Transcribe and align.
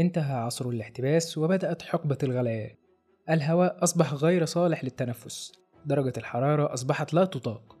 انتهى 0.00 0.34
عصر 0.36 0.68
الاحتباس 0.68 1.38
وبدأت 1.38 1.82
حقبة 1.82 2.18
الغليان 2.22 2.70
الهواء 3.30 3.84
أصبح 3.84 4.14
غير 4.14 4.44
صالح 4.44 4.84
للتنفس. 4.84 5.52
درجة 5.86 6.12
الحرارة 6.16 6.74
أصبحت 6.74 7.14
لا 7.14 7.24
تطاق. 7.24 7.76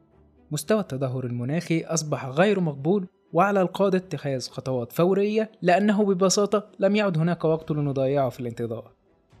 مستوى 0.50 0.80
التدهور 0.80 1.26
المناخي 1.26 1.80
أصبح 1.84 2.26
غير 2.26 2.60
مقبول 2.60 3.06
وعلى 3.32 3.62
القادة 3.62 3.98
اتخاذ 3.98 4.48
خطوات 4.48 4.92
فورية 4.92 5.50
لأنه 5.62 6.04
ببساطة 6.04 6.70
لم 6.78 6.96
يعد 6.96 7.18
هناك 7.18 7.44
وقت 7.44 7.70
لنضيعه 7.70 8.28
في 8.28 8.40
الانتظار. 8.40 8.92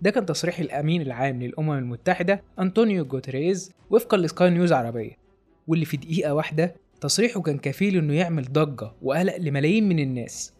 ده 0.02 0.10
كان 0.10 0.26
تصريح 0.26 0.58
الأمين 0.58 1.02
العام 1.02 1.42
للأمم 1.42 1.72
المتحدة 1.72 2.42
أنطونيو 2.58 3.04
جوتريز 3.04 3.72
وفقا 3.90 4.16
لسكاي 4.16 4.50
نيوز 4.50 4.72
عربية. 4.72 5.12
واللي 5.66 5.84
في 5.84 5.96
دقيقة 5.96 6.34
واحدة 6.34 6.74
تصريحه 7.00 7.40
كان 7.40 7.58
كفيل 7.58 7.96
إنه 7.96 8.14
يعمل 8.14 8.52
ضجة 8.52 8.92
وقلق 9.02 9.36
لملايين 9.36 9.88
من 9.88 9.98
الناس. 9.98 10.55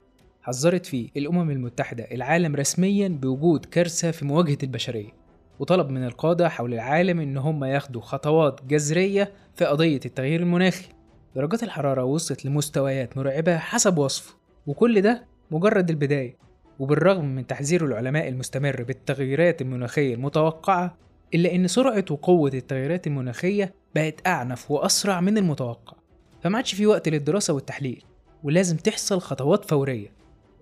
حذرت 0.46 0.86
فيه 0.86 1.08
الأمم 1.16 1.50
المتحدة 1.50 2.04
العالم 2.04 2.56
رسميا 2.56 3.08
بوجود 3.08 3.64
كارثة 3.64 4.10
في 4.10 4.24
مواجهة 4.24 4.58
البشرية 4.62 5.10
وطلب 5.58 5.90
من 5.90 6.04
القادة 6.04 6.48
حول 6.48 6.74
العالم 6.74 7.20
إن 7.20 7.36
هم 7.36 7.64
ياخدوا 7.64 8.02
خطوات 8.02 8.60
جذرية 8.64 9.32
في 9.54 9.64
قضية 9.64 10.00
التغيير 10.04 10.40
المناخي. 10.40 10.88
درجات 11.36 11.62
الحرارة 11.62 12.04
وصلت 12.04 12.44
لمستويات 12.44 13.16
مرعبة 13.16 13.56
حسب 13.58 13.98
وصفه 13.98 14.34
وكل 14.66 15.00
ده 15.00 15.24
مجرد 15.50 15.90
البداية. 15.90 16.36
وبالرغم 16.78 17.24
من 17.24 17.46
تحذير 17.46 17.84
العلماء 17.84 18.28
المستمر 18.28 18.82
بالتغييرات 18.82 19.62
المناخية 19.62 20.14
المتوقعة 20.14 20.96
إلا 21.34 21.54
إن 21.54 21.66
سرعة 21.66 22.04
وقوة 22.10 22.50
التغييرات 22.54 23.06
المناخية 23.06 23.74
بقت 23.94 24.26
أعنف 24.26 24.70
وأسرع 24.70 25.20
من 25.20 25.38
المتوقع. 25.38 25.96
فما 26.42 26.56
عادش 26.56 26.74
في 26.74 26.86
وقت 26.86 27.08
للدراسة 27.08 27.54
والتحليل 27.54 28.04
ولازم 28.42 28.76
تحصل 28.76 29.20
خطوات 29.20 29.64
فورية. 29.64 30.15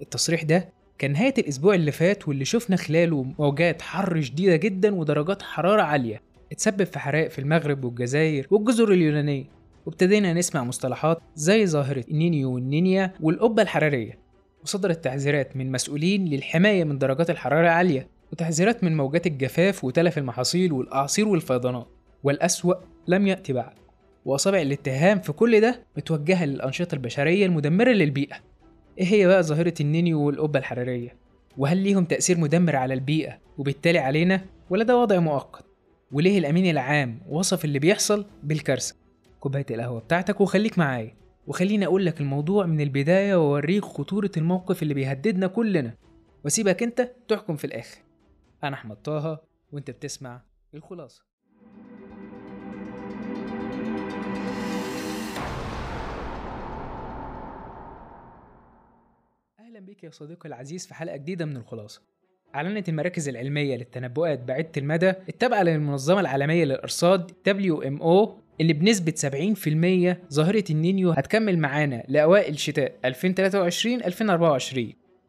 التصريح 0.05 0.43
ده 0.43 0.69
كان 0.99 1.13
نهاية 1.13 1.35
الأسبوع 1.39 1.75
اللي 1.75 1.93
فات 1.93 2.29
واللي 2.29 2.45
شفنا 2.45 2.77
خلاله 2.77 3.23
موجات 3.39 3.83
حر 3.83 4.21
شديدة 4.21 4.57
جدا 4.57 4.95
ودرجات 4.95 5.43
حرارة 5.43 5.83
عالية. 5.83 6.23
اتسبب 6.52 6.85
في 6.85 6.99
حرائق 6.99 7.30
في 7.30 7.38
المغرب 7.38 7.85
والجزائر 7.85 8.46
والجزر 8.51 8.93
اليونانية. 8.93 9.45
وابتدينا 9.87 10.33
نسمع 10.33 10.65
مصطلحات 10.65 11.19
زي 11.35 11.66
ظاهرة 11.66 12.05
النينيو 12.11 12.55
والنينيا 12.55 13.13
والقبة 13.21 13.63
الحرارية. 13.63 14.19
وصدرت 14.65 15.05
تحذيرات 15.05 15.57
من 15.57 15.73
مسؤولين 15.73 16.24
للحماية 16.24 16.85
من 16.85 16.99
درجات 16.99 17.30
الحرارة 17.30 17.61
العالية. 17.61 18.09
وتحذيرات 18.33 18.85
من 18.85 18.96
موجات 18.96 19.27
الجفاف 19.27 19.85
وتلف 19.85 20.18
المحاصيل 20.18 20.73
والأعاصير 20.73 21.29
والفيضانات. 21.29 21.87
والأسوأ 22.23 22.74
لم 23.09 23.27
يأتي 23.27 23.52
بعد. 23.52 23.73
وأصابع 24.24 24.59
الاتهام 24.61 25.21
في 25.21 25.33
كل 25.33 25.61
ده 25.61 25.83
متوجهة 25.96 26.45
للأنشطة 26.45 26.95
البشرية 26.95 27.46
المدمرة 27.46 27.91
للبيئة. 27.91 28.37
إيه 28.98 29.04
هي 29.06 29.26
بقى 29.26 29.42
ظاهرة 29.42 29.74
النينيو 29.80 30.20
والقبة 30.26 30.59
الحرارية؟ 30.59 31.16
وهل 31.56 31.76
ليهم 31.78 32.04
تأثير 32.04 32.38
مدمر 32.38 32.76
على 32.76 32.95
البيئة 32.95 33.38
وبالتالي 33.59 33.98
علينا 33.98 34.45
ولا 34.70 34.84
ده 34.84 34.98
وضع 34.98 35.18
مؤقت؟ 35.18 35.64
وليه 36.12 36.38
الأمين 36.38 36.70
العام 36.70 37.18
وصف 37.28 37.65
اللي 37.65 37.78
بيحصل 37.78 38.26
بالكارثة؟ 38.42 38.95
كوباية 39.40 39.66
القهوة 39.70 40.00
بتاعتك 40.00 40.40
وخليك 40.40 40.78
معايا 40.78 41.15
وخليني 41.46 41.87
أقول 41.87 42.06
لك 42.06 42.20
الموضوع 42.20 42.66
من 42.66 42.80
البداية 42.80 43.34
وأوريك 43.37 43.84
خطورة 43.84 44.30
الموقف 44.37 44.82
اللي 44.82 44.95
بيهددنا 44.95 45.46
كلنا 45.46 45.95
وأسيبك 46.45 46.82
أنت 46.82 47.10
تحكم 47.28 47.56
في 47.56 47.65
الآخر 47.65 47.98
أنا 48.65 48.74
أحمد 48.74 48.96
طه 48.96 49.40
وأنت 49.72 49.90
بتسمع 49.90 50.42
الخلاصة 50.74 51.22
يا 60.05 60.10
صديقي 60.10 60.49
العزيز 60.49 60.87
في 60.87 60.95
حلقة 60.95 61.16
جديدة 61.16 61.45
من 61.45 61.57
الخلاصة. 61.57 62.02
أعلنت 62.55 62.88
المراكز 62.88 63.29
العلمية 63.29 63.77
للتنبؤات 63.77 64.38
بعيدة 64.38 64.71
المدى 64.77 65.12
التابعة 65.28 65.62
للمنظمة 65.62 66.21
العالمية 66.21 66.65
للأرصاد 66.65 67.31
WMO 67.49 68.28
اللي 68.61 68.72
بنسبة 68.72 69.12
70% 70.31 70.34
ظاهرة 70.34 70.65
النينيو 70.71 71.11
هتكمل 71.11 71.59
معانا 71.59 72.05
لأوائل 72.09 72.59
شتاء 72.59 72.93
2023-2024 73.06 74.78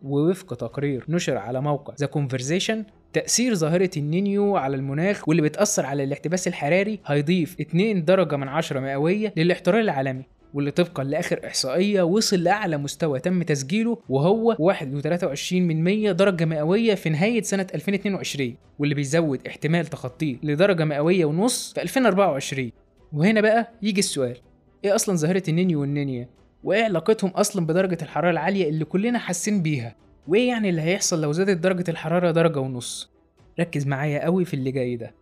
ووفق 0.03 0.53
تقرير 0.55 1.05
نشر 1.09 1.38
على 1.38 1.61
موقع 1.61 1.94
The 1.99 2.05
Conversation 2.05 2.85
تأثير 3.13 3.55
ظاهرة 3.55 3.89
النينيو 3.97 4.55
على 4.55 4.75
المناخ 4.75 5.29
واللي 5.29 5.41
بتأثر 5.44 5.85
على 5.85 6.03
الاحتباس 6.03 6.47
الحراري 6.47 6.99
هيضيف 7.05 7.55
2 7.61 8.05
درجة 8.05 8.35
من 8.38 8.47
10 8.47 8.79
مئوية 8.79 9.33
للاحترار 9.38 9.79
العالمي. 9.79 10.23
واللي 10.53 10.72
طبقا 10.72 11.03
لآخر 11.03 11.39
إحصائية 11.47 12.01
وصل 12.01 12.44
لأعلى 12.44 12.78
مستوى 12.78 13.19
تم 13.19 13.44
تسجيله 13.44 13.97
وهو 14.09 14.56
1.23 14.73 15.53
من 15.53 15.83
100 15.83 16.11
درجة 16.11 16.45
مئوية 16.45 16.95
في 16.95 17.09
نهاية 17.09 17.41
سنة 17.41 17.67
2022 17.75 18.55
واللي 18.79 18.95
بيزود 18.95 19.47
احتمال 19.47 19.85
تخطيه 19.85 20.38
لدرجة 20.44 20.85
مئوية 20.85 21.25
ونص 21.25 21.73
في 21.73 21.81
2024 21.81 22.72
وهنا 23.13 23.41
بقى 23.41 23.72
يجي 23.81 24.00
السؤال 24.00 24.38
إيه 24.85 24.95
أصلا 24.95 25.16
ظاهرة 25.16 25.44
النينيو 25.50 25.81
والنينيا؟ 25.81 26.29
وإيه 26.63 26.84
علاقتهم 26.84 27.29
أصلا 27.29 27.66
بدرجة 27.66 27.97
الحرارة 28.01 28.31
العالية 28.31 28.69
اللي 28.69 28.85
كلنا 28.85 29.19
حاسين 29.19 29.61
بيها؟ 29.61 29.95
وإيه 30.28 30.47
يعني 30.47 30.69
اللي 30.69 30.81
هيحصل 30.81 31.22
لو 31.22 31.31
زادت 31.31 31.57
درجة 31.57 31.91
الحرارة 31.91 32.31
درجة 32.31 32.59
ونص؟ 32.59 33.11
ركز 33.59 33.88
معايا 33.88 34.23
قوي 34.23 34.45
في 34.45 34.53
اللي 34.53 34.72
جاي 34.72 34.95
ده. 34.95 35.13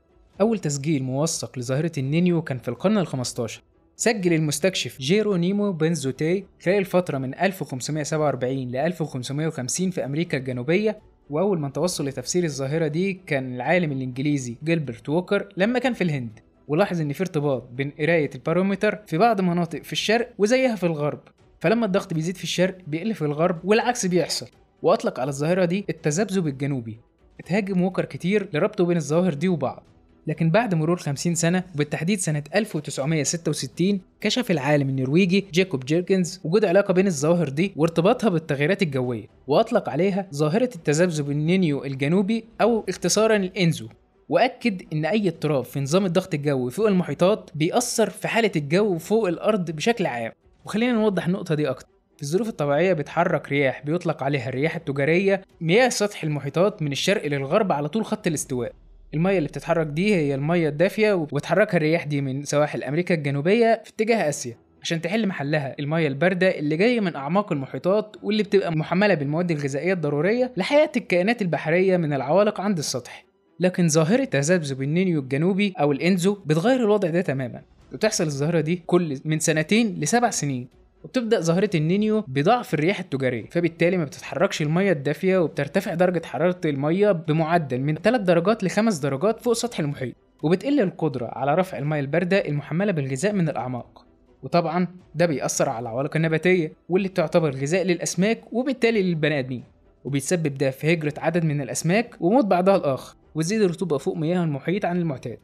أول 0.41 0.59
تسجيل 0.59 1.03
موثق 1.03 1.59
لظاهرة 1.59 1.91
النينيو 1.97 2.41
كان 2.41 2.57
في 2.57 2.67
القرن 2.67 3.05
ال15 3.05 3.51
سجل 3.95 4.33
المستكشف 4.33 4.99
جيرونيمو 4.99 5.71
بنزوتي 5.71 6.45
خلال 6.63 6.77
الفترة 6.77 7.17
من 7.17 7.35
1547 7.35 8.71
ل 8.71 8.75
1550 8.75 9.91
في 9.91 10.05
أمريكا 10.05 10.37
الجنوبية 10.37 10.99
وأول 11.29 11.59
من 11.59 11.73
توصل 11.73 12.07
لتفسير 12.07 12.43
الظاهرة 12.43 12.87
دي 12.87 13.13
كان 13.13 13.55
العالم 13.55 13.91
الإنجليزي 13.91 14.57
جيلبرت 14.63 15.09
ووكر 15.09 15.47
لما 15.57 15.79
كان 15.79 15.93
في 15.93 16.03
الهند. 16.03 16.39
ولاحظ 16.67 17.01
إن 17.01 17.13
في 17.13 17.21
ارتباط 17.21 17.69
بين 17.71 17.91
قراية 17.99 18.29
البارومتر 18.35 18.99
في 19.07 19.17
بعض 19.17 19.41
مناطق 19.41 19.83
في 19.83 19.93
الشرق 19.93 20.29
وزيها 20.37 20.75
في 20.75 20.85
الغرب. 20.85 21.19
فلما 21.59 21.85
الضغط 21.85 22.13
بيزيد 22.13 22.37
في 22.37 22.43
الشرق 22.43 22.77
بيقل 22.87 23.13
في 23.13 23.21
الغرب 23.21 23.59
والعكس 23.65 24.05
بيحصل. 24.05 24.47
وأطلق 24.81 25.19
على 25.19 25.29
الظاهرة 25.29 25.65
دي 25.65 25.85
التذبذب 25.89 26.47
الجنوبي. 26.47 26.99
اتهاجم 27.39 27.81
ووكر 27.81 28.05
كتير 28.05 28.49
لربطه 28.53 28.85
بين 28.85 28.97
الظواهر 28.97 29.33
دي 29.33 29.47
وبعض. 29.47 29.83
لكن 30.27 30.49
بعد 30.49 30.75
مرور 30.75 30.97
50 30.97 31.35
سنة 31.35 31.63
وبالتحديد 31.75 32.19
سنة 32.19 32.43
1966 32.55 34.01
كشف 34.21 34.51
العالم 34.51 34.89
النرويجي 34.89 35.45
جاكوب 35.53 35.85
بيركنز 35.85 36.39
وجود 36.43 36.65
علاقة 36.65 36.93
بين 36.93 37.07
الظواهر 37.07 37.49
دي 37.49 37.73
وارتباطها 37.75 38.29
بالتغيرات 38.29 38.81
الجوية 38.81 39.27
وأطلق 39.47 39.89
عليها 39.89 40.27
ظاهرة 40.33 40.69
التذبذب 40.75 41.31
النينيو 41.31 41.83
الجنوبي 41.83 42.43
أو 42.61 42.85
اختصارا 42.89 43.35
ال 43.35 43.44
ENSO. 43.44 43.87
وأكد 44.29 44.81
إن 44.93 45.05
أي 45.05 45.27
اضطراب 45.27 45.63
في 45.63 45.79
نظام 45.79 46.05
الضغط 46.05 46.33
الجوي 46.33 46.71
فوق 46.71 46.87
المحيطات 46.87 47.49
بيأثر 47.55 48.09
في 48.09 48.27
حالة 48.27 48.51
الجو 48.55 48.97
فوق 48.97 49.27
الأرض 49.27 49.71
بشكل 49.71 50.05
عام. 50.05 50.31
وخلينا 50.65 50.93
نوضح 50.93 51.25
النقطة 51.25 51.55
دي 51.55 51.69
أكتر. 51.69 51.87
في 52.17 52.23
الظروف 52.23 52.47
الطبيعية 52.49 52.93
بيتحرك 52.93 53.49
رياح 53.49 53.85
بيطلق 53.85 54.23
عليها 54.23 54.49
الرياح 54.49 54.75
التجارية 54.75 55.41
مياه 55.61 55.89
سطح 55.89 56.23
المحيطات 56.23 56.81
من 56.81 56.91
الشرق 56.91 57.27
للغرب 57.27 57.71
على 57.71 57.89
طول 57.89 58.05
خط 58.05 58.27
الاستواء. 58.27 58.71
المية 59.13 59.37
اللي 59.37 59.47
بتتحرك 59.49 59.87
دي 59.87 60.15
هي 60.15 60.35
المية 60.35 60.69
الدافية 60.69 61.13
وبتحركها 61.13 61.77
الرياح 61.77 62.03
دي 62.05 62.21
من 62.21 62.43
سواحل 62.43 62.83
أمريكا 62.83 63.15
الجنوبية 63.15 63.81
في 63.85 63.89
اتجاه 63.91 64.29
آسيا 64.29 64.57
عشان 64.81 65.01
تحل 65.01 65.27
محلها. 65.27 65.75
المية 65.79 66.07
الباردة 66.07 66.59
اللي 66.59 66.77
جاية 66.77 66.99
من 66.99 67.15
أعماق 67.15 67.51
المحيطات 67.51 68.15
واللي 68.23 68.43
بتبقى 68.43 68.71
محملة 68.71 69.13
بالمواد 69.13 69.51
الغذائية 69.51 69.93
الضرورية 69.93 70.51
لحياة 70.57 70.91
الكائنات 70.97 71.41
البحرية 71.41 71.97
من 71.97 72.13
العوالق 72.13 72.61
عند 72.61 72.77
السطح. 72.77 73.25
لكن 73.59 73.87
ظاهرة 73.87 74.23
تذبذب 74.25 74.81
النينيو 74.81 75.19
الجنوبي 75.19 75.73
أو 75.79 75.91
الإنزو 75.91 76.37
بتغير 76.45 76.79
الوضع 76.79 77.09
ده 77.09 77.21
تماما. 77.21 77.61
وتحصل 77.93 78.23
الظاهرة 78.23 78.61
دي 78.61 78.83
كل 78.85 79.17
من 79.25 79.39
سنتين 79.39 79.99
لسبع 79.99 80.29
سنين. 80.29 80.67
وبتبدأ 81.03 81.39
ظاهرة 81.39 81.69
النينيو 81.75 82.23
بضعف 82.27 82.73
الرياح 82.73 82.99
التجارية 82.99 83.45
فبالتالي 83.49 83.97
ما 83.97 84.05
بتتحركش 84.05 84.61
المية 84.61 84.91
الدافية 84.91 85.37
وبترتفع 85.37 85.93
درجة 85.93 86.25
حرارة 86.25 86.61
المية 86.65 87.11
بمعدل 87.11 87.79
من 87.81 87.95
3 87.95 88.23
درجات 88.23 88.63
ل 88.63 88.69
5 88.69 89.01
درجات 89.01 89.39
فوق 89.41 89.53
سطح 89.53 89.79
المحيط 89.79 90.15
وبتقل 90.43 90.79
القدرة 90.79 91.25
على 91.25 91.55
رفع 91.55 91.77
المية 91.77 91.99
الباردة 91.99 92.37
المحملة 92.37 92.91
بالغذاء 92.91 93.33
من 93.33 93.49
الأعماق. 93.49 94.05
وطبعا 94.43 94.87
ده 95.15 95.25
بيأثر 95.25 95.69
على 95.69 95.79
العوالق 95.83 96.15
النباتية 96.15 96.73
واللي 96.89 97.09
تعتبر 97.09 97.55
غذاء 97.55 97.83
للأسماك 97.83 98.53
وبالتالي 98.53 99.01
للبني 99.01 99.39
آدمين. 99.39 99.63
وبيتسبب 100.05 100.53
ده 100.53 100.69
في 100.71 100.93
هجرة 100.93 101.13
عدد 101.17 101.45
من 101.45 101.61
الأسماك 101.61 102.15
وموت 102.19 102.45
بعضها 102.45 102.75
الآخر 102.75 103.15
وتزيد 103.35 103.61
الرطوبة 103.61 103.97
فوق 103.97 104.17
مياه 104.17 104.43
المحيط 104.43 104.85
عن 104.85 104.97
المعتاد. 104.97 105.37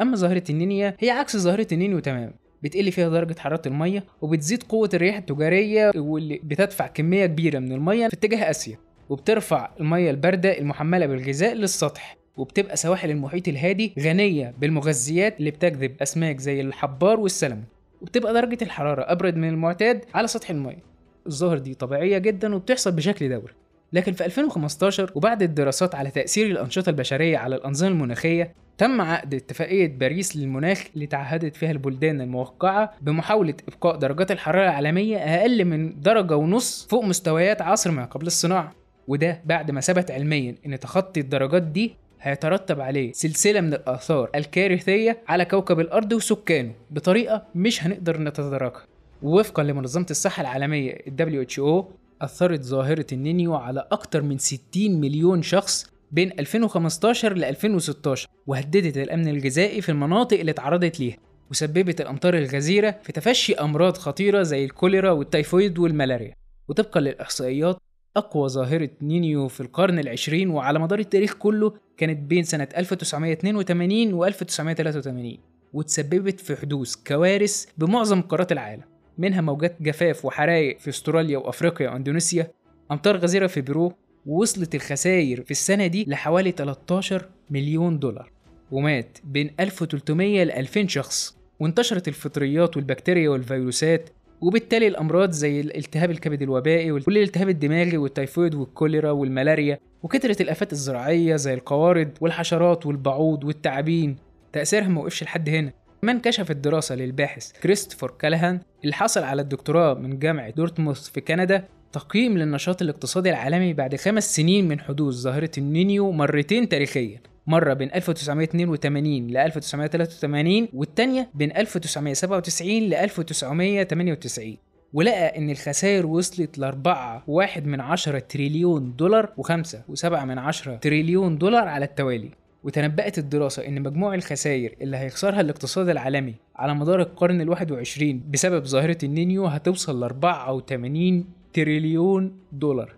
أما 0.00 0.16
ظاهرة 0.16 0.44
النينيا 0.50 0.96
هي 1.00 1.10
عكس 1.10 1.36
ظاهرة 1.36 1.66
النينيو 1.72 1.98
تماما. 1.98 2.32
بتقل 2.62 2.92
فيها 2.92 3.08
درجة 3.08 3.38
حرارة 3.38 3.62
المية 3.66 4.04
وبتزيد 4.22 4.62
قوة 4.62 4.90
الرياح 4.94 5.16
التجارية 5.16 5.92
واللي 5.96 6.40
بتدفع 6.44 6.86
كمية 6.86 7.26
كبيرة 7.26 7.58
من 7.58 7.72
المية 7.72 8.08
في 8.08 8.14
اتجاه 8.14 8.50
آسيا. 8.50 8.78
وبترفع 9.08 9.70
المية 9.80 10.10
الباردة 10.10 10.58
المحملة 10.58 11.06
بالغذاء 11.06 11.54
للسطح. 11.54 12.16
وبتبقى 12.36 12.76
سواحل 12.76 13.10
المحيط 13.10 13.48
الهادي 13.48 13.92
غنية 14.00 14.54
بالمغذيات 14.58 15.38
اللي 15.38 15.50
بتجذب 15.50 15.94
أسماك 16.02 16.38
زي 16.40 16.60
الحبار 16.60 17.20
والسلمون. 17.20 17.64
وبتبقى 18.02 18.32
درجة 18.34 18.58
الحرارة 18.62 19.02
أبرد 19.12 19.36
من 19.36 19.48
المعتاد 19.48 20.04
على 20.14 20.26
سطح 20.26 20.50
المية. 20.50 20.82
الظاهر 21.26 21.58
دي 21.58 21.74
طبيعية 21.74 22.18
جدا 22.18 22.54
وبتحصل 22.54 22.92
بشكل 22.92 23.28
دوري. 23.28 23.52
لكن 23.92 24.12
في 24.12 24.24
2015 24.24 25.12
وبعد 25.14 25.42
الدراسات 25.42 25.94
على 25.94 26.10
تأثير 26.10 26.46
الأنشطة 26.46 26.90
البشرية 26.90 27.38
على 27.38 27.56
الأنظمة 27.56 27.88
المناخية 27.90 28.54
تم 28.78 29.00
عقد 29.00 29.34
اتفاقية 29.34 29.86
باريس 29.98 30.36
للمناخ 30.36 30.84
اللي 30.94 31.06
تعهدت 31.06 31.56
فيها 31.56 31.70
البلدان 31.70 32.20
الموقعة 32.20 32.92
بمحاولة 33.00 33.54
إبقاء 33.68 33.96
درجات 33.96 34.30
الحرارة 34.30 34.64
العالمية 34.64 35.16
أقل 35.18 35.64
من 35.64 36.00
درجة 36.00 36.36
ونص 36.36 36.86
فوق 36.90 37.04
مستويات 37.04 37.62
عصر 37.62 37.90
ما 37.90 38.04
قبل 38.04 38.26
الصناعة. 38.26 38.72
وده 39.08 39.42
بعد 39.44 39.70
ما 39.70 39.80
ثبت 39.80 40.10
علميا 40.10 40.54
إن 40.66 40.78
تخطي 40.80 41.20
الدرجات 41.20 41.62
دي 41.62 41.94
هيترتب 42.20 42.80
عليه 42.80 43.12
سلسلة 43.12 43.60
من 43.60 43.74
الآثار 43.74 44.30
الكارثية 44.34 45.18
على 45.28 45.44
كوكب 45.44 45.80
الأرض 45.80 46.12
وسكانه 46.12 46.72
بطريقة 46.90 47.44
مش 47.54 47.84
هنقدر 47.84 48.20
نتداركها. 48.20 48.82
ووفقا 49.22 49.62
لمنظمة 49.62 50.06
الصحة 50.10 50.40
العالمية 50.40 50.90
ال 51.06 51.44
WHO 51.50 51.84
أثرت 52.22 52.62
ظاهرة 52.62 53.06
النينيو 53.12 53.54
على 53.54 53.86
أكتر 53.92 54.22
من 54.22 54.38
60 54.38 54.60
مليون 55.00 55.42
شخص 55.42 55.95
بين 56.12 56.32
2015 56.38 57.36
ل 57.36 57.44
2016 57.44 58.28
وهددت 58.46 58.96
الأمن 58.96 59.28
الغذائي 59.28 59.80
في 59.80 59.88
المناطق 59.88 60.38
اللي 60.38 60.50
اتعرضت 60.50 61.00
ليها 61.00 61.16
وسببت 61.50 62.00
الأمطار 62.00 62.38
الغزيرة 62.38 62.96
في 63.02 63.12
تفشي 63.12 63.54
أمراض 63.54 63.96
خطيرة 63.96 64.42
زي 64.42 64.64
الكوليرا 64.64 65.10
والتيفويد 65.10 65.78
والملاريا. 65.78 66.34
وطبقا 66.68 67.00
للإحصائيات 67.00 67.76
أقوى 68.16 68.48
ظاهرة 68.48 68.90
نينيو 69.02 69.48
في 69.48 69.60
القرن 69.60 69.98
العشرين 69.98 70.50
وعلى 70.50 70.78
مدار 70.78 70.98
التاريخ 70.98 71.34
كله 71.34 71.72
كانت 71.96 72.18
بين 72.18 72.42
سنة 72.42 72.68
1982 72.76 74.14
و 74.14 74.24
1983 74.24 75.36
وتسببت 75.72 76.40
في 76.40 76.56
حدوث 76.56 76.94
كوارث 77.06 77.66
بمعظم 77.78 78.20
قارات 78.22 78.52
العالم 78.52 78.82
منها 79.18 79.40
موجات 79.40 79.82
جفاف 79.82 80.24
وحرايق 80.24 80.78
في 80.78 80.88
أستراليا 80.88 81.38
وأفريقيا 81.38 81.90
وأندونيسيا 81.90 82.50
أمطار 82.90 83.16
غزيرة 83.16 83.46
في 83.46 83.60
بيرو 83.60 83.92
ووصلت 84.26 84.74
الخسائر 84.74 85.42
في 85.42 85.50
السنة 85.50 85.86
دي 85.86 86.04
لحوالي 86.08 86.50
13 86.50 87.28
مليون 87.50 87.98
دولار 87.98 88.30
ومات 88.70 89.18
بين 89.24 89.50
1300 89.60 90.44
ل 90.44 90.50
2000 90.50 90.86
شخص 90.86 91.36
وانتشرت 91.60 92.08
الفطريات 92.08 92.76
والبكتيريا 92.76 93.28
والفيروسات 93.30 94.10
وبالتالي 94.40 94.86
الأمراض 94.86 95.30
زي 95.30 95.60
الالتهاب 95.60 96.10
الكبد 96.10 96.42
الوبائي 96.42 96.90
والالتهاب 96.92 97.48
الدماغي 97.48 97.96
والتيفويد 97.96 98.54
والكوليرا 98.54 99.10
والملاريا 99.10 99.78
وكثره 100.02 100.42
الآفات 100.42 100.72
الزراعية 100.72 101.36
زي 101.36 101.54
القوارض 101.54 102.10
والحشرات 102.20 102.86
والبعوض 102.86 103.44
والتعابين. 103.44 104.16
تأثيرها 104.52 104.88
ما 104.88 105.00
وقفش 105.00 105.22
لحد 105.22 105.48
هنا. 105.48 105.72
كمان 106.02 106.20
كشفت 106.20 106.56
دراسة 106.56 106.94
للباحث 106.94 107.52
كريستوفر 107.52 108.10
كالهان 108.18 108.60
اللي 108.84 108.94
حصل 108.94 109.22
على 109.22 109.42
الدكتوراه 109.42 109.94
من 109.94 110.18
جامعة 110.18 110.50
دورتموث 110.50 111.08
في 111.08 111.20
كندا 111.20 111.64
تقييم 111.92 112.38
للنشاط 112.38 112.82
الاقتصادي 112.82 113.30
العالمي 113.30 113.72
بعد 113.72 113.96
خمس 113.96 114.36
سنين 114.36 114.68
من 114.68 114.80
حدوث 114.80 115.14
ظاهرة 115.14 115.50
النينيو 115.58 116.12
مرتين 116.12 116.68
تاريخيا. 116.68 117.20
مرة 117.46 117.74
بين 117.74 117.90
1982 117.94 119.26
ل 119.26 119.36
1983 119.36 120.68
والتانية 120.72 121.30
بين 121.34 121.56
1997 121.56 122.68
ل 122.70 122.94
1998 122.94 124.56
ولقى 124.92 125.38
إن 125.38 125.50
الخسائر 125.50 126.06
وصلت 126.06 126.58
لأربعة 126.58 127.24
واحد 127.26 127.66
من 127.66 127.80
عشرة 127.80 128.18
تريليون 128.18 128.96
دولار 128.96 129.32
وخمسة 129.36 129.82
وسبعة 129.88 130.24
من 130.24 130.38
عشرة 130.38 130.76
تريليون 130.76 131.38
دولار 131.38 131.68
على 131.68 131.84
التوالي. 131.84 132.30
وتنبأت 132.64 133.18
الدراسة 133.18 133.66
إن 133.66 133.82
مجموع 133.82 134.14
الخسائر 134.14 134.74
اللي 134.80 134.96
هيخسرها 134.96 135.40
الاقتصاد 135.40 135.88
العالمي 135.88 136.34
على 136.56 136.74
مدار 136.74 137.00
القرن 137.00 137.40
الواحد 137.40 137.70
وعشرين 137.70 138.22
بسبب 138.30 138.64
ظاهرة 138.64 138.98
النينيو 139.02 139.46
هتوصل 139.46 140.00
ل 140.00 140.04
84 140.04 141.24
تريليون 141.56 142.38
دولار. 142.52 142.92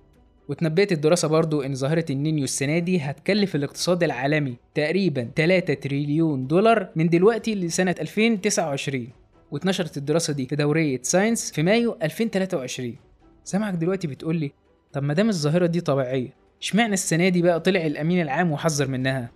وتنبأت 0.48 0.92
الدراسة 0.92 1.28
برضو 1.28 1.62
إن 1.62 1.74
ظاهرة 1.74 2.04
النينيو 2.10 2.44
السنة 2.44 2.78
دي 2.78 2.98
هتكلف 3.00 3.54
الاقتصاد 3.56 4.02
العالمي 4.02 4.56
تقريبا 4.74 5.30
3 5.36 5.74
تريليون 5.74 6.46
دولار 6.46 6.88
من 6.96 7.08
دلوقتي 7.08 7.54
لسنة 7.54 7.94
2029 8.00 9.08
واتنشرت 9.50 9.96
الدراسة 9.96 10.32
دي 10.32 10.46
في 10.46 10.56
دورية 10.56 11.00
Science 11.02 11.52
في 11.52 11.62
مايو 11.62 11.96
2023 12.02 12.96
سامعك 13.44 13.74
دلوقتي 13.74 14.06
بتقول 14.06 14.36
لي 14.36 14.50
طب 14.92 15.02
ما 15.02 15.14
دام 15.14 15.28
الظاهرة 15.28 15.66
دي 15.66 15.80
طبيعية 15.80 16.28
إشمعنى 16.62 16.94
السنة 16.94 17.28
دي 17.28 17.42
بقى 17.42 17.60
طلع 17.60 17.86
الأمين 17.86 18.20
العام 18.22 18.52
وحذر 18.52 18.88
منها؟ 18.88 19.30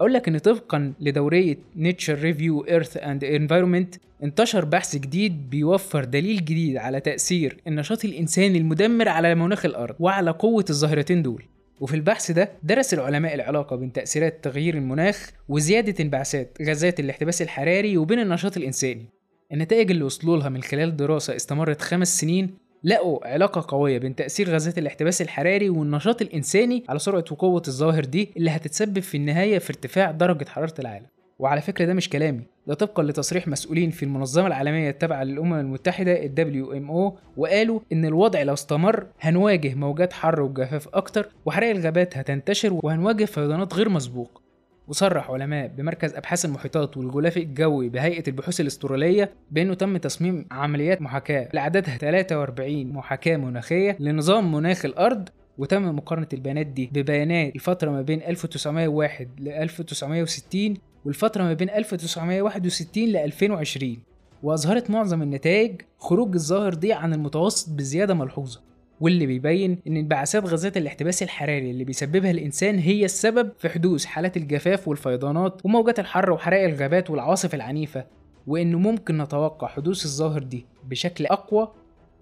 أقول 0.00 0.12
لك 0.12 0.28
إن 0.28 0.38
طبقا 0.38 0.92
لدورية 1.00 1.58
Nature 1.76 2.14
Review 2.18 2.60
Earth 2.60 2.96
and 2.96 3.24
Environment 3.24 3.94
انتشر 4.22 4.64
بحث 4.64 4.96
جديد 4.96 5.50
بيوفر 5.50 6.04
دليل 6.04 6.44
جديد 6.44 6.76
على 6.76 7.00
تأثير 7.00 7.60
النشاط 7.66 8.04
الإنساني 8.04 8.58
المدمر 8.58 9.08
على 9.08 9.34
مناخ 9.34 9.64
الأرض 9.64 9.94
وعلى 9.98 10.30
قوة 10.30 10.64
الظاهرتين 10.70 11.22
دول. 11.22 11.44
وفي 11.80 11.94
البحث 11.96 12.30
ده 12.30 12.52
درس 12.62 12.94
العلماء 12.94 13.34
العلاقة 13.34 13.76
بين 13.76 13.92
تأثيرات 13.92 14.44
تغيير 14.44 14.74
المناخ 14.74 15.30
وزيادة 15.48 16.04
انبعاثات 16.04 16.58
غازات 16.62 17.00
الاحتباس 17.00 17.42
الحراري 17.42 17.96
وبين 17.96 18.18
النشاط 18.18 18.56
الإنساني. 18.56 19.06
النتائج 19.52 19.90
اللي 19.90 20.04
وصلوا 20.04 20.36
لها 20.36 20.48
من 20.48 20.62
خلال 20.62 20.96
دراسة 20.96 21.36
استمرت 21.36 21.82
خمس 21.82 22.20
سنين 22.20 22.54
لقوا 22.84 23.26
علاقة 23.28 23.64
قوية 23.68 23.98
بين 23.98 24.14
تأثير 24.16 24.50
غازات 24.50 24.78
الاحتباس 24.78 25.22
الحراري 25.22 25.70
والنشاط 25.70 26.22
الإنساني 26.22 26.84
على 26.88 26.98
سرعة 26.98 27.24
وقوة 27.30 27.62
الظواهر 27.68 28.04
دي 28.04 28.30
اللي 28.36 28.50
هتتسبب 28.50 28.98
في 28.98 29.16
النهاية 29.16 29.58
في 29.58 29.70
ارتفاع 29.70 30.10
درجة 30.10 30.48
حرارة 30.48 30.74
العالم. 30.78 31.06
وعلى 31.38 31.60
فكرة 31.60 31.84
ده 31.84 31.94
مش 31.94 32.08
كلامي 32.08 32.42
ده 32.66 32.74
طبقا 32.74 33.02
لتصريح 33.02 33.48
مسؤولين 33.48 33.90
في 33.90 34.02
المنظمة 34.02 34.46
العالمية 34.46 34.90
التابعة 34.90 35.24
للأمم 35.24 35.54
المتحدة 35.54 36.12
ال 36.12 36.64
WMO 36.66 37.18
وقالوا 37.36 37.80
إن 37.92 38.04
الوضع 38.04 38.42
لو 38.42 38.52
استمر 38.54 39.06
هنواجه 39.20 39.74
موجات 39.74 40.12
حر 40.12 40.40
وجفاف 40.42 40.88
أكتر 40.94 41.28
وحرائق 41.46 41.76
الغابات 41.76 42.16
هتنتشر 42.16 42.78
وهنواجه 42.82 43.24
فيضانات 43.24 43.74
غير 43.74 43.88
مسبوق. 43.88 44.42
وصرح 44.88 45.30
علماء 45.30 45.68
بمركز 45.68 46.14
أبحاث 46.14 46.44
المحيطات 46.44 46.96
والغلاف 46.96 47.36
الجوي 47.36 47.88
بهيئة 47.88 48.22
البحوث 48.28 48.60
الأسترالية 48.60 49.32
بأنه 49.50 49.74
تم 49.74 49.96
تصميم 49.96 50.46
عمليات 50.50 51.02
محاكاة. 51.02 51.48
لعددها 51.54 51.96
43 51.96 52.86
محاكاة 52.92 53.36
مناخية 53.36 53.96
لنظام 54.00 54.52
مناخ 54.54 54.84
الأرض 54.84 55.28
وتم 55.58 55.96
مقارنة 55.96 56.28
البيانات 56.32 56.66
دي 56.66 56.90
ببيانات 56.92 57.54
الفترة 57.54 57.90
ما 57.90 58.02
بين 58.02 58.22
1901 58.22 59.28
ل 59.40 59.48
1960 59.48 60.74
والفترة 61.04 61.42
ما 61.42 61.52
بين 61.52 61.70
1961 61.70 63.04
ل 63.04 63.16
2020 63.16 63.98
وأظهرت 64.42 64.90
معظم 64.90 65.22
النتائج 65.22 65.80
خروج 65.98 66.34
الظاهر 66.34 66.74
دي 66.74 66.92
عن 66.92 67.14
المتوسط 67.14 67.70
بزيادة 67.70 68.14
ملحوظة. 68.14 68.60
واللي 69.00 69.26
بيبين 69.26 69.78
إن 69.86 69.96
انبعاثات 69.96 70.44
غازات 70.44 70.76
الاحتباس 70.76 71.22
الحراري 71.22 71.70
اللي 71.70 71.84
بيسببها 71.84 72.30
الإنسان 72.30 72.78
هي 72.78 73.04
السبب 73.04 73.52
في 73.58 73.68
حدوث 73.68 74.04
حالات 74.04 74.36
الجفاف 74.36 74.88
والفيضانات 74.88 75.60
وموجات 75.64 75.98
الحر 76.00 76.30
وحرائق 76.30 76.64
الغابات 76.68 77.10
والعواصف 77.10 77.54
العنيفة 77.54 78.04
وانه 78.46 78.78
ممكن 78.78 79.18
نتوقع 79.18 79.68
حدوث 79.68 80.04
الظاهر 80.04 80.42
دي 80.42 80.66
بشكل 80.84 81.26
أقوى. 81.26 81.72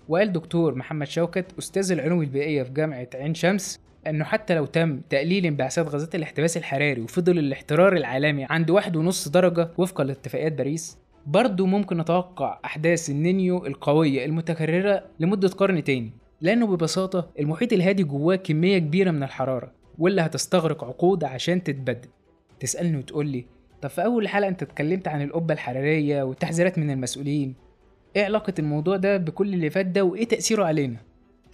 وقال 0.09 0.33
دكتور 0.33 0.75
محمد 0.75 1.07
شوكت 1.07 1.47
أستاذ 1.59 1.93
العلوم 1.93 2.21
البيئية 2.21 2.63
في 2.63 2.71
جامعة 2.71 3.09
عين 3.15 3.35
شمس 3.35 3.81
إنه 4.07 4.25
حتى 4.25 4.55
لو 4.55 4.67
تم 4.67 5.01
تقليل 5.11 5.47
انبعاثات 5.47 5.89
غازات 5.89 6.15
الاحتباس 6.15 6.57
الحراري 6.57 7.01
وفضل 7.01 7.39
الاحترار 7.39 7.97
العالمي 7.97 8.47
عند 8.51 8.71
واحد 8.71 8.97
ونص 8.97 9.29
درجة 9.29 9.71
وفقا 9.79 10.05
لاتفاقيات 10.05 10.53
باريس 10.53 10.99
برضه 11.27 11.67
ممكن 11.67 11.99
نتوقع 11.99 12.61
أحداث 12.65 13.11
النينيو 13.11 13.67
القوية 13.67 14.25
المتكررة 14.25 15.05
لمدة 15.21 15.49
قرن 15.49 15.85
تاني. 15.85 16.24
لأنه 16.45 16.67
ببساطة 16.67 17.31
المحيط 17.41 17.73
الهادي 17.73 18.03
جواه 18.05 18.37
كمية 18.37 18.79
كبيرة 18.79 19.11
من 19.11 19.23
الحرارة 19.23 19.73
واللي 19.99 20.21
هتستغرق 20.21 20.85
عقود 20.85 21.25
عشان 21.25 21.63
تتبدل 21.63 22.09
تسألني 22.61 22.97
وتقول 22.99 23.27
لي 23.27 23.45
طب 23.83 23.91
في 23.91 24.05
أول 24.05 24.29
حلقة 24.29 24.49
أنت 24.49 24.63
اتكلمت 24.63 25.09
عن 25.09 25.23
القبة 25.23 25.55
الحرارية 25.55 26.23
والتحذيرات 26.23 26.79
من 26.79 26.91
المسؤولين 26.91 27.55
إيه 28.17 28.25
علاقة 28.25 28.55
الموضوع 28.59 28.97
ده 28.97 29.17
بكل 29.17 29.55
اللي 29.55 29.71
فات 29.71 29.87
ده 29.87 30.05
وإيه 30.05 30.25
تأثيره 30.25 30.65
علينا؟ 30.65 30.97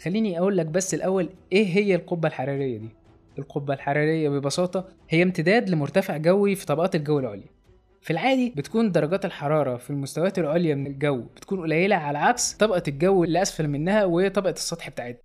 خليني 0.03 0.39
أقول 0.39 0.57
لك 0.57 0.67
بس 0.67 0.95
الأول 0.95 1.29
إيه 1.53 1.67
هي 1.67 1.95
القبة 1.95 2.29
الحرارية 2.29 2.79
دي؟ 2.79 2.89
القبة 3.39 3.75
الحرارية 3.75 4.29
ببساطة 4.29 4.89
هي 5.09 5.23
امتداد 5.23 5.71
لمرتفع 5.71 6.17
جوي 6.17 6.55
في 6.55 6.67
طبقات 6.67 6.95
الجو 6.95 7.19
العليا 7.19 7.49
في 8.01 8.11
العادي 8.11 8.53
بتكون 8.57 8.93
درجات 8.93 9.25
الحرارة 9.25 9.77
في 9.77 9.91
المستويات 9.91 10.39
العليا 10.39 10.75
من 10.75 10.87
الجو 10.87 11.21
بتكون 11.37 11.61
قليلة 11.61 11.97
على 11.97 12.19
عكس 12.19 12.53
طبقة 12.53 12.83
الجو 12.89 13.25
اللي 13.25 13.43
أسفل 13.43 13.69
منها 13.69 14.05
وهي 14.05 14.31
طبقة 14.31 14.51
السطح 14.53 14.89
بتاعتها. 14.91 15.23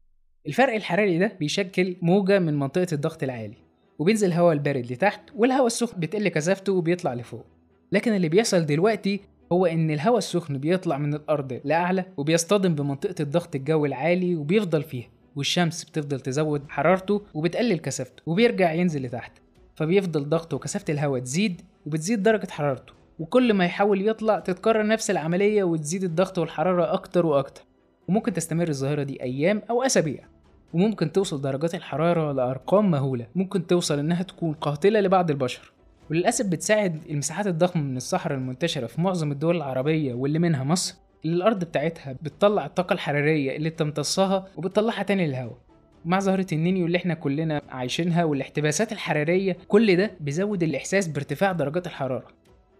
الفرق 0.48 0.74
الحراري 0.74 1.18
ده 1.18 1.38
بيشكل 1.40 1.96
موجة 2.02 2.40
من 2.40 2.60
منطقة 2.60 2.88
الضغط 2.94 3.24
العالي 3.24 3.58
وبينزل 4.00 4.28
الهواء 4.28 4.54
البارد 4.54 4.92
لتحت 4.92 5.22
والهواء 5.36 5.66
السخن 5.68 6.00
بتقل 6.00 6.28
كثافته 6.28 6.74
وبيطلع 6.74 7.14
لفوق. 7.14 7.46
لكن 7.92 8.14
اللي 8.14 8.30
بيحصل 8.30 8.66
دلوقتي 8.66 9.22
هو 9.52 9.66
إن 9.66 9.92
الهواء 9.92 10.18
السخن 10.18 10.58
بيطلع 10.58 10.98
من 10.98 11.14
الأرض 11.14 11.62
لأعلى 11.64 12.06
وبيصطدم 12.18 12.76
بمنطقة 12.76 13.16
الضغط 13.20 13.56
الجوي 13.56 13.88
العالي 13.88 14.36
وبيفضل 14.36 14.84
فيها 14.84 15.08
والشمس 15.36 15.84
بتفضل 15.84 16.20
تزود 16.20 16.70
حرارته 16.70 17.22
وبتقلل 17.34 17.78
كثافته 17.80 18.24
وبيرجع 18.26 18.74
ينزل 18.74 19.04
لتحت. 19.04 19.32
فبيفضل 19.76 20.30
ضغطه 20.30 20.56
وكثافة 20.58 20.94
الهواء 20.94 21.22
تزيد 21.22 21.62
وبتزيد 21.86 22.24
درجة 22.24 22.48
حرارته 22.52 22.94
وكل 23.20 23.54
ما 23.54 23.66
يحاول 23.66 24.08
يطلع 24.08 24.40
تتكرر 24.40 24.88
نفس 24.88 25.12
العملية 25.12 25.64
وتزيد 25.64 26.04
الضغط 26.04 26.38
والحرارة 26.38 26.94
أكتر 26.94 27.26
وأكتر 27.26 27.62
وممكن 28.08 28.34
تستمر 28.34 28.68
الظاهرة 28.70 29.04
دي 29.04 29.24
أيام 29.24 29.62
أو 29.70 29.84
أسابيع 29.84 30.28
وممكن 30.74 31.12
توصل 31.12 31.42
درجات 31.42 31.76
الحرارة 31.76 32.32
لأرقام 32.32 32.92
مهولة 32.92 33.28
ممكن 33.36 33.68
توصل 33.68 34.00
إنها 34.00 34.24
تكون 34.24 34.54
قاتلة 34.54 35.00
لبعض 35.00 35.30
البشر 35.32 35.72
وللأسف 36.12 36.46
بتساعد 36.46 37.02
المساحات 37.10 37.48
الضخمة 37.48 37.84
من 37.84 37.98
الصحراء 37.98 38.38
المنتشرة 38.38 38.86
في 38.88 39.02
معظم 39.02 39.32
الدول 39.32 39.56
العربية 39.56 40.14
واللي 40.14 40.40
منها 40.40 40.64
مصر 40.64 40.96
اللي 41.26 41.36
الأرض 41.36 41.64
بتاعتها 41.64 42.14
بتطلع 42.22 42.66
الطاقة 42.66 42.94
الحرارية 42.94 43.56
اللي 43.56 43.70
بتمتصها 43.70 44.48
وبتطلعها 44.58 45.04
تاني 45.04 45.28
للهواء. 45.28 45.58
مع 46.06 46.20
ظاهرة 46.20 46.46
النينيو 46.54 46.86
اللي 46.86 46.98
إحنا 46.98 47.14
كلنا 47.14 47.62
عايشينها 47.70 48.24
والاحتباسات 48.24 48.92
الحرارية 48.92 49.58
كل 49.68 49.96
ده 49.98 50.12
بيزود 50.20 50.64
الإحساس 50.64 51.08
بارتفاع 51.08 51.52
درجات 51.52 51.88
الحرارة. 51.88 52.28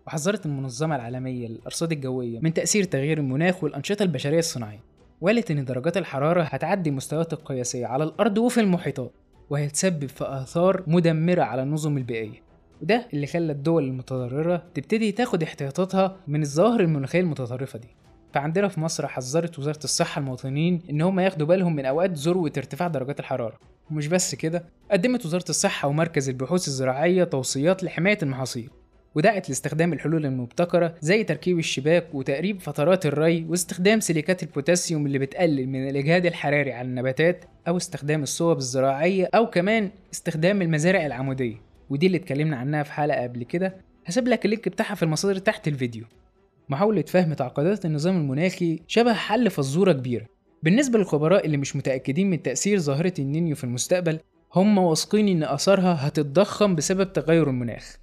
وحذرت 0.08 0.46
المنظمة 0.46 0.96
العالمية 0.96 1.48
للأرصاد 1.48 1.92
الجوية 1.92 2.40
من 2.40 2.54
تأثير 2.54 2.84
تغيير 2.84 3.18
المناخ 3.18 3.64
والأنشطة 3.64 4.04
البشرية 4.04 4.40
الصناعية. 4.40 4.80
وقالت 5.22 5.52
إن 5.52 5.66
درجات 5.66 5.98
الحرارة 5.98 6.42
هتعدي 6.44 6.90
المستويات 6.90 7.34
القياسية 7.34 7.86
على 7.86 8.04
الأرض 8.04 8.38
وفي 8.38 8.60
المحيطات 8.60 9.12
وهتسبب 9.50 10.06
في 10.06 10.24
آثار 10.28 10.84
مدمرة 10.88 11.42
على 11.42 11.64
النظم 11.64 11.98
البيئية. 11.98 12.42
وده 12.82 13.08
اللي 13.14 13.28
خلى 13.28 13.52
الدول 13.52 13.84
المتضررة 13.84 14.64
تبتدي 14.74 15.12
تاخد 15.12 15.44
احتياطاتها 15.44 16.18
من 16.28 16.42
الظواهر 16.42 16.80
المناخية 16.80 17.20
المتطرفة 17.20 17.80
دي. 17.80 17.88
فعندنا 18.36 18.68
في 18.68 18.80
مصر 18.80 19.08
حذرت 19.08 19.60
وزارة 19.60 19.80
الصحة 19.84 20.20
المواطنين 20.20 20.82
إن 20.90 21.02
هم 21.02 21.20
ياخدوا 21.20 21.48
بالهم 21.48 21.76
من 21.76 21.86
أوقات 21.86 22.12
ذروة 22.12 22.52
ارتفاع 22.58 22.88
درجات 22.88 23.20
الحرارة. 23.20 23.60
ومش 23.92 24.08
بس 24.08 24.36
كده 24.36 24.66
قدمت 24.92 25.26
وزارة 25.26 25.46
الصحة 25.50 25.88
ومركز 25.88 26.30
البحوث 26.30 26.68
الزراعية 26.68 27.24
توصيات 27.24 27.84
لحماية 27.84 28.18
المحاصيل. 28.24 28.70
ودعت 29.16 29.50
لاستخدام 29.50 29.94
الحلول 29.94 30.26
المبتكرة 30.26 30.96
زي 31.02 31.24
تركيب 31.24 31.60
الشباك 31.60 32.16
وتقريب 32.16 32.62
فترات 32.62 33.06
الري 33.06 33.46
واستخدام 33.50 34.00
سيليكات 34.00 34.44
البوتاسيوم 34.44 35.06
اللي 35.06 35.20
بتقلل 35.20 35.70
من 35.70 35.90
الإجهاد 35.90 36.26
الحراري 36.26 36.74
على 36.74 36.88
النباتات 36.88 37.46
أو 37.68 37.78
استخدام 37.78 38.24
الصوب 38.24 38.58
الزراعية 38.58 39.30
أو 39.36 39.50
كمان 39.50 39.92
استخدام 40.14 40.62
المزارع 40.62 41.06
العمودية. 41.06 41.56
ودي 41.90 42.08
اللي 42.08 42.18
اتكلمنا 42.18 42.58
عنها 42.58 42.84
في 42.84 42.92
حلقة 42.94 43.24
قبل 43.24 43.44
كده. 43.44 43.76
هسيب 44.06 44.28
لك 44.28 44.46
ال 44.46 44.51
link 44.51 44.70
بتاعها 44.70 44.96
في 44.96 45.04
المصادر 45.04 45.38
تحت 45.38 45.68
الفيديو. 45.68 46.04
محاولة 46.70 47.02
فهم 47.02 47.34
تعقيدات 47.34 47.86
النظام 47.86 48.18
المناخي 48.18 48.82
شبه 48.88 49.14
حل 49.14 49.50
فزورة 49.50 49.92
كبيرة. 49.92 50.26
بالنسبة 50.64 51.00
للخبراء 51.00 51.46
اللي 51.46 51.58
مش 51.58 51.76
متأكدين 51.76 52.30
من 52.30 52.42
تأثير 52.42 52.80
ظاهرة 52.80 53.14
النينيو 53.20 53.56
في 53.56 53.64
المستقبل 53.64 54.20
هم 54.56 54.78
واثقين 54.78 55.28
إن 55.28 55.44
آثارها 55.44 56.08
هتتضخم 56.08 56.76
بسبب 56.76 57.14
تغير 57.14 57.50
المناخ. 57.50 57.98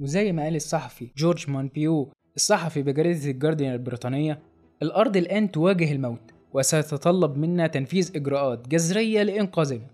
وزي 0.00 0.32
ما 0.32 0.42
قال 0.42 0.56
الصحفي 0.56 1.08
جورج 1.16 1.50
مونبيو 1.50 2.12
الصحفي 2.36 2.82
بجريدة 2.82 3.30
الجارديان 3.30 3.72
البريطانية 3.72 4.38
الأرض 4.82 5.16
الآن 5.16 5.50
تواجه 5.50 5.92
الموت 5.92 6.30
وسيتطلب 6.52 7.36
منا 7.38 7.66
تنفيذ 7.66 8.12
إجراءات 8.16 8.68
جذرية 8.68 9.22
لإنقاذنا 9.22 9.86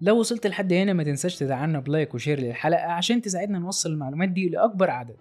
لو 0.00 0.18
وصلت 0.18 0.46
لحد 0.46 0.72
هنا 0.72 0.92
ما 0.92 1.04
تنساش 1.04 1.36
تدعمنا 1.36 1.80
ب 1.80 1.87
like 1.87 2.14
و 2.14 2.18
share 2.18 2.40
للحلقة 2.40 2.86
عشان 2.92 3.22
تساعدنا 3.22 3.58
نوصل 3.58 3.90
المعلومات 3.92 4.28
دي 4.28 4.48
لأكبر 4.48 4.90
عدد. 4.90 5.16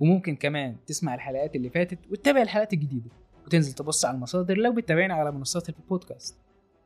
وممكن 0.00 0.36
كمان 0.36 0.76
تسمع 0.86 1.14
الحلقات 1.14 1.56
اللي 1.56 1.70
فاتت 1.70 1.98
وتتابع 2.10 2.42
الحلقات 2.42 2.72
الجديدة. 2.72 3.10
وتنزل 3.46 3.72
تبص 3.72 4.04
على 4.04 4.14
المصادر 4.14 4.56
لو 4.56 4.72
بتتابعنا 4.72 5.14
على 5.14 5.32
منصات 5.32 5.68
البودكاست. 5.68 6.38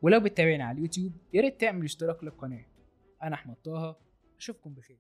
ولو 0.03 0.21
بتتابعنا 0.21 0.65
على 0.65 0.79
اليوتيوب 0.79 1.13
يا 1.35 1.41
ريت 1.41 1.61
تعمل 1.61 1.85
اشتراك 1.85 2.25
للقناة. 2.25 2.65
أنا 3.23 3.35
أحمد 3.35 3.55
طه 3.65 3.97
أشوفكم 4.39 4.75
بخير. 4.75 4.99